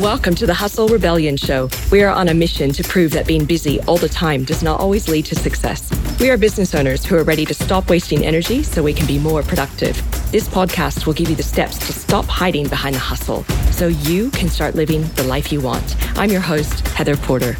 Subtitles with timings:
[0.00, 1.70] Welcome to the Hustle Rebellion Show.
[1.90, 4.78] We are on a mission to prove that being busy all the time does not
[4.78, 5.90] always lead to success.
[6.20, 9.18] We are business owners who are ready to stop wasting energy so we can be
[9.18, 9.96] more productive.
[10.30, 14.30] This podcast will give you the steps to stop hiding behind the hustle so you
[14.32, 15.96] can start living the life you want.
[16.18, 17.56] I'm your host, Heather Porter.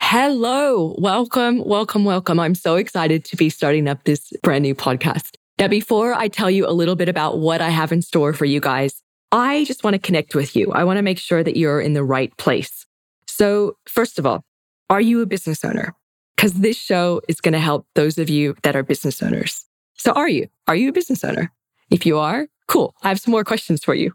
[0.00, 2.38] Hello, welcome, welcome, welcome.
[2.38, 5.34] I'm so excited to be starting up this brand new podcast.
[5.58, 8.44] Now, before I tell you a little bit about what I have in store for
[8.44, 9.02] you guys,
[9.32, 10.70] I just want to connect with you.
[10.72, 12.84] I want to make sure that you're in the right place.
[13.26, 14.44] So, first of all,
[14.90, 15.94] are you a business owner?
[16.36, 19.64] Because this show is going to help those of you that are business owners.
[19.94, 20.48] So, are you?
[20.68, 21.50] Are you a business owner?
[21.88, 22.94] If you are, cool.
[23.02, 24.12] I have some more questions for you.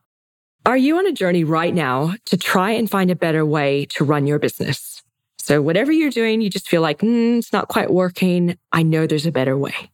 [0.68, 4.04] Are you on a journey right now to try and find a better way to
[4.04, 5.02] run your business?
[5.40, 8.55] So, whatever you're doing, you just feel like, mm, it's not quite working.
[8.72, 9.90] I know there's a better way.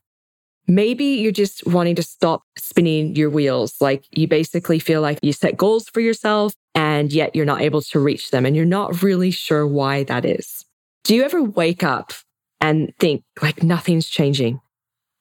[0.68, 3.76] Maybe you're just wanting to stop spinning your wheels.
[3.82, 7.82] Like you basically feel like you set goals for yourself and yet you're not able
[7.82, 10.66] to reach them and you're not really sure why that is.
[11.04, 12.14] Do you ever wake up
[12.62, 14.62] and think like nothing's changing?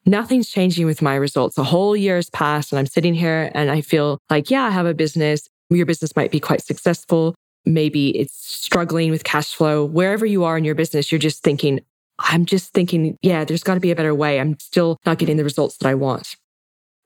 [0.06, 1.58] Nothing's changing with my results.
[1.58, 4.70] A whole year has passed and I'm sitting here and I feel like, yeah, I
[4.70, 5.48] have a business.
[5.70, 7.34] Your business might be quite successful.
[7.64, 9.84] Maybe it's struggling with cash flow.
[9.84, 11.80] Wherever you are in your business, you're just thinking,
[12.32, 14.40] I'm just thinking, yeah, there's got to be a better way.
[14.40, 16.34] I'm still not getting the results that I want.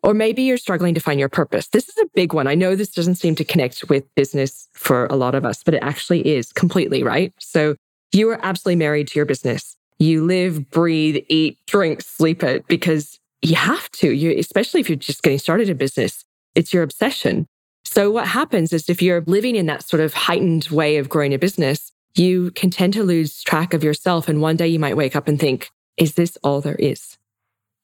[0.04, 1.66] Or maybe you're struggling to find your purpose.
[1.66, 2.46] This is a big one.
[2.46, 5.74] I know this doesn't seem to connect with business for a lot of us, but
[5.74, 7.34] it actually is completely, right?
[7.40, 7.74] So
[8.12, 9.74] you are absolutely married to your business.
[9.98, 14.94] You live, breathe, eat, drink, sleep it because you have to, you, especially if you're
[14.94, 16.24] just getting started in business.
[16.54, 17.46] It's your obsession.
[17.84, 21.34] So what happens is if you're living in that sort of heightened way of growing
[21.34, 24.28] a business, you can tend to lose track of yourself.
[24.28, 27.18] And one day you might wake up and think, is this all there is?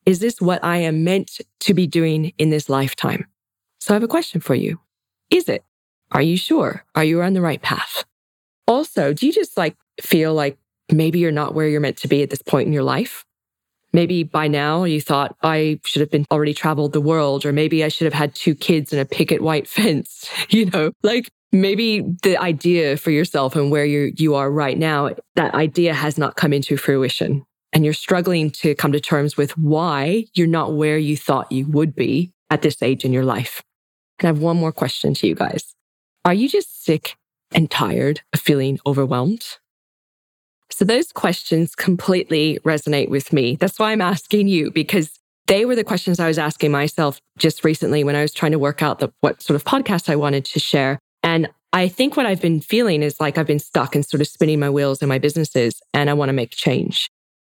[0.05, 3.27] Is this what I am meant to be doing in this lifetime?
[3.81, 4.81] So I have a question for you.
[5.31, 5.65] Is it?
[6.11, 6.85] Are you sure?
[6.95, 8.05] Are you on the right path?
[8.67, 10.59] Also, do you just like feel like
[10.91, 13.25] maybe you're not where you're meant to be at this point in your life?
[13.93, 17.85] Maybe by now you thought I should have been already traveled the world, or maybe
[17.85, 20.31] I should have had two kids and a picket white fence.
[20.51, 25.11] You know, like maybe the idea for yourself and where you you are right now,
[25.37, 27.45] that idea has not come into fruition.
[27.75, 31.67] And you're struggling to come to terms with why you're not where you thought you
[31.67, 33.63] would be at this age in your life.
[34.19, 35.75] And I have one more question to you guys.
[36.25, 37.17] Are you just sick
[37.55, 39.59] and tired of feeling overwhelmed?
[40.71, 43.57] So those questions completely resonate with me.
[43.57, 47.65] That's why I'm asking you because they were the questions I was asking myself just
[47.65, 50.45] recently when I was trying to work out the, what sort of podcast I wanted
[50.47, 50.99] to share.
[51.73, 54.61] I think what I've been feeling is like I've been stuck and sort of spinning
[54.61, 57.11] my wheels in my businesses and I want to make change.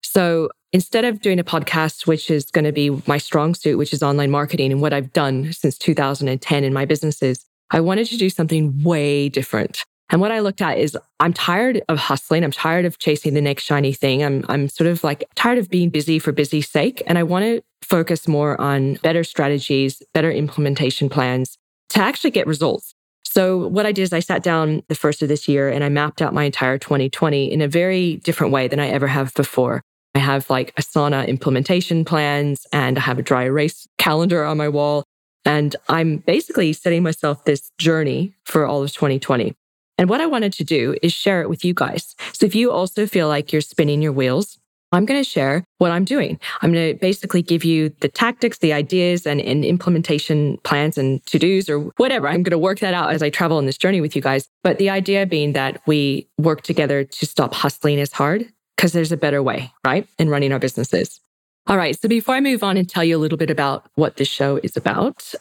[0.02, 3.92] So instead of doing a podcast, which is going to be my strong suit, which
[3.92, 8.16] is online marketing and what I've done since 2010 in my businesses, I wanted to
[8.16, 9.84] do something way different.
[10.10, 12.44] And what I looked at is I'm tired of hustling.
[12.44, 14.22] I'm tired of chasing the next shiny thing.
[14.22, 17.02] I'm, I'm sort of like tired of being busy for busy's sake.
[17.06, 21.56] And I want to focus more on better strategies, better implementation plans
[21.90, 22.93] to actually get results.
[23.34, 25.88] So what I did is I sat down the first of this year and I
[25.88, 29.82] mapped out my entire 2020 in a very different way than I ever have before.
[30.14, 34.68] I have like Asana implementation plans and I have a dry erase calendar on my
[34.68, 35.02] wall.
[35.44, 39.52] And I'm basically setting myself this journey for all of 2020.
[39.98, 42.14] And what I wanted to do is share it with you guys.
[42.32, 44.60] So if you also feel like you're spinning your wheels,
[44.94, 46.38] I'm going to share what I'm doing.
[46.62, 51.24] I'm going to basically give you the tactics, the ideas, and, and implementation plans and
[51.26, 52.28] to dos or whatever.
[52.28, 54.48] I'm going to work that out as I travel on this journey with you guys.
[54.62, 58.46] But the idea being that we work together to stop hustling as hard
[58.76, 60.06] because there's a better way, right?
[60.18, 61.20] In running our businesses.
[61.66, 61.98] All right.
[62.00, 64.60] So before I move on and tell you a little bit about what this show
[64.62, 65.34] is about,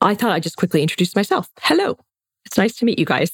[0.00, 1.48] I thought I'd just quickly introduce myself.
[1.60, 1.98] Hello.
[2.44, 3.32] It's nice to meet you guys.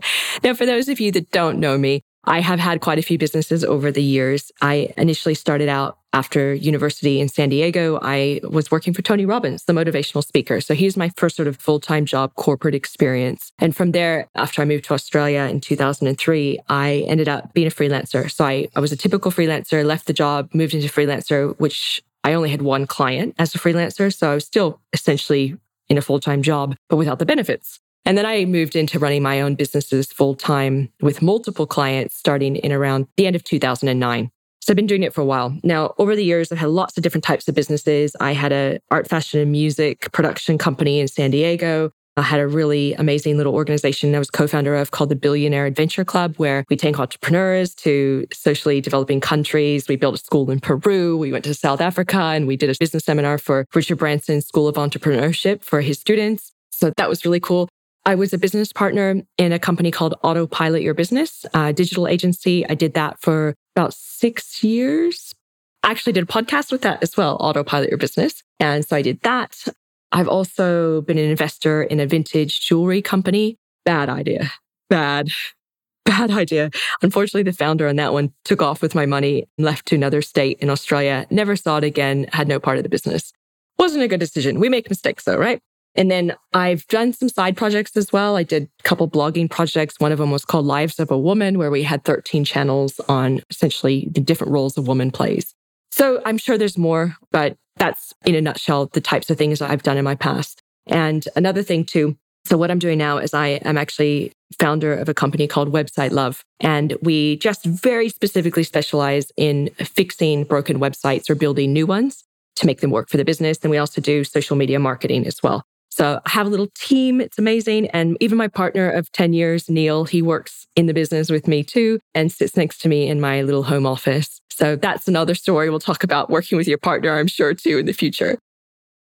[0.42, 3.16] now, for those of you that don't know me, I have had quite a few
[3.16, 4.52] businesses over the years.
[4.60, 7.98] I initially started out after university in San Diego.
[8.02, 10.60] I was working for Tony Robbins, the motivational speaker.
[10.60, 13.50] So he's my first sort of full time job corporate experience.
[13.58, 17.70] And from there, after I moved to Australia in 2003, I ended up being a
[17.70, 18.30] freelancer.
[18.30, 22.34] So I, I was a typical freelancer, left the job, moved into freelancer, which I
[22.34, 24.14] only had one client as a freelancer.
[24.14, 25.56] So I was still essentially
[25.88, 27.80] in a full time job, but without the benefits.
[28.04, 32.56] And then I moved into running my own businesses full time with multiple clients starting
[32.56, 34.30] in around the end of 2009.
[34.60, 35.56] So I've been doing it for a while.
[35.62, 38.14] Now, over the years, I've had lots of different types of businesses.
[38.20, 41.90] I had a art, fashion, and music production company in San Diego.
[42.18, 46.04] I had a really amazing little organization I was co-founder of called the Billionaire Adventure
[46.04, 49.86] Club, where we take entrepreneurs to socially developing countries.
[49.86, 51.16] We built a school in Peru.
[51.16, 54.66] We went to South Africa and we did a business seminar for Richard Branson School
[54.66, 56.52] of Entrepreneurship for his students.
[56.72, 57.68] So that was really cool.
[58.08, 62.66] I was a business partner in a company called Autopilot Your Business, a digital agency.
[62.66, 65.34] I did that for about six years.
[65.82, 68.42] I actually did a podcast with that as well, Autopilot Your Business.
[68.58, 69.62] And so I did that.
[70.10, 73.58] I've also been an investor in a vintage jewelry company.
[73.84, 74.52] Bad idea.
[74.88, 75.28] Bad,
[76.06, 76.70] bad idea.
[77.02, 80.22] Unfortunately, the founder on that one took off with my money and left to another
[80.22, 81.26] state in Australia.
[81.28, 83.34] Never saw it again, had no part of the business.
[83.78, 84.60] Wasn't a good decision.
[84.60, 85.60] We make mistakes though, right?
[85.98, 88.36] And then I've done some side projects as well.
[88.36, 89.98] I did a couple blogging projects.
[89.98, 93.40] One of them was called Lives of a Woman, where we had 13 channels on
[93.50, 95.56] essentially the different roles a woman plays.
[95.90, 99.82] So I'm sure there's more, but that's in a nutshell the types of things I've
[99.82, 100.62] done in my past.
[100.86, 102.16] And another thing too.
[102.44, 104.30] So what I'm doing now is I am actually
[104.60, 106.44] founder of a company called Website Love.
[106.60, 112.22] And we just very specifically specialize in fixing broken websites or building new ones
[112.56, 113.58] to make them work for the business.
[113.62, 115.64] And we also do social media marketing as well.
[115.98, 117.20] So I have a little team.
[117.20, 117.88] It's amazing.
[117.88, 121.64] And even my partner of 10 years, Neil, he works in the business with me
[121.64, 124.40] too and sits next to me in my little home office.
[124.48, 127.86] So that's another story we'll talk about working with your partner, I'm sure, too, in
[127.86, 128.38] the future.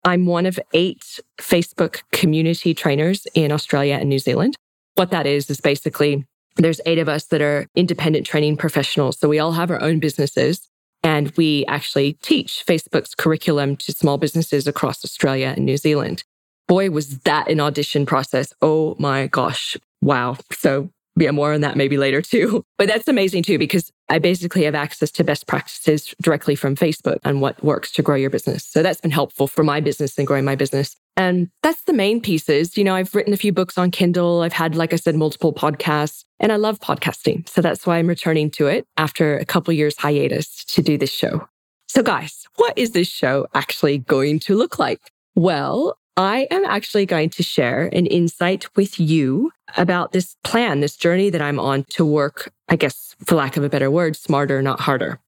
[0.05, 4.57] I'm one of eight Facebook community trainers in Australia and New Zealand.
[4.95, 6.25] What that is, is basically
[6.57, 9.19] there's eight of us that are independent training professionals.
[9.19, 10.69] So we all have our own businesses
[11.03, 16.23] and we actually teach Facebook's curriculum to small businesses across Australia and New Zealand.
[16.67, 18.53] Boy, was that an audition process.
[18.63, 19.77] Oh my gosh.
[20.01, 20.37] Wow.
[20.53, 22.65] So yeah, more on that maybe later too.
[22.77, 27.19] But that's amazing too, because I basically have access to best practices directly from Facebook
[27.23, 28.65] and what works to grow your business.
[28.65, 30.97] So that's been helpful for my business and growing my business.
[31.17, 32.77] And that's the main pieces.
[32.77, 34.43] You know, I've written a few books on Kindle.
[34.43, 37.49] I've had, like I said, multiple podcasts and I love podcasting.
[37.49, 41.13] So that's why I'm returning to it after a couple years hiatus to do this
[41.13, 41.49] show.
[41.87, 45.01] So guys, what is this show actually going to look like?
[45.37, 50.97] Well, I am actually going to share an insight with you about this plan, this
[50.97, 54.63] journey that I'm on to work, I guess, for lack of a better word, smarter,
[54.63, 55.19] not harder.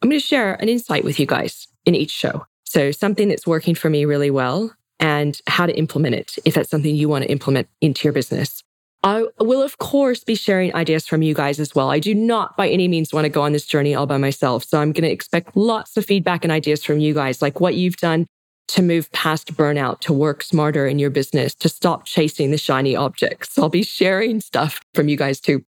[0.00, 2.46] I'm going to share an insight with you guys in each show.
[2.64, 6.70] So, something that's working for me really well and how to implement it if that's
[6.70, 8.62] something you want to implement into your business.
[9.02, 11.90] I will, of course, be sharing ideas from you guys as well.
[11.90, 14.64] I do not by any means want to go on this journey all by myself.
[14.64, 17.74] So I'm going to expect lots of feedback and ideas from you guys, like what
[17.74, 18.26] you've done
[18.68, 22.96] to move past burnout, to work smarter in your business, to stop chasing the shiny
[22.96, 23.58] objects.
[23.58, 25.64] I'll be sharing stuff from you guys too.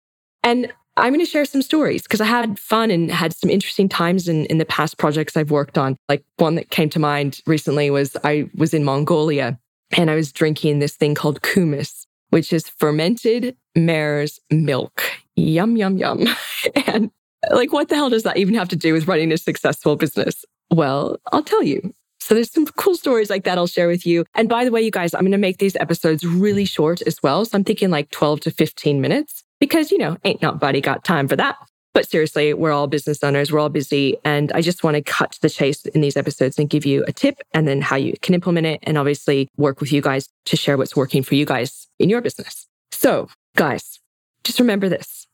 [0.43, 3.89] And I'm going to share some stories because I had fun and had some interesting
[3.89, 5.97] times in, in the past projects I've worked on.
[6.09, 9.59] Like one that came to mind recently was I was in Mongolia
[9.97, 15.03] and I was drinking this thing called kumis, which is fermented mare's milk.
[15.35, 16.27] Yum, yum, yum.
[16.87, 17.11] and
[17.51, 20.45] like, what the hell does that even have to do with running a successful business?
[20.71, 21.95] Well, I'll tell you.
[22.23, 24.25] So there's some cool stories like that I'll share with you.
[24.35, 27.23] And by the way, you guys, I'm going to make these episodes really short as
[27.23, 27.45] well.
[27.45, 31.29] So I'm thinking like 12 to 15 minutes because, you know, ain't nobody got time
[31.29, 31.57] for that.
[31.95, 33.53] But seriously, we're all business owners.
[33.53, 34.17] We're all busy.
[34.25, 37.05] And I just want to cut to the chase in these episodes and give you
[37.07, 40.29] a tip and then how you can implement it and obviously work with you guys
[40.47, 42.67] to share what's working for you guys in your business.
[42.93, 44.01] So guys,
[44.45, 45.27] just remember this.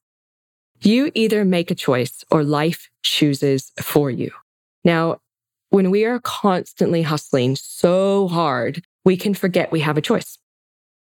[0.80, 4.32] You either make a choice or life chooses for you.
[4.84, 5.18] Now,
[5.70, 10.38] when we are constantly hustling so hard, we can forget we have a choice.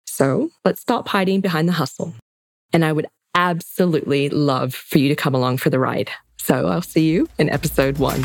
[0.06, 2.14] So let's stop hiding behind the hustle.
[2.72, 6.12] And I would absolutely love for you to come along for the ride.
[6.38, 8.24] So I'll see you in episode one.